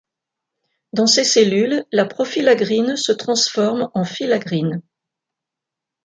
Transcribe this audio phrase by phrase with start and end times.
[0.93, 4.81] Dans ces cellules, la profilaggrine se transforme en filaggrine.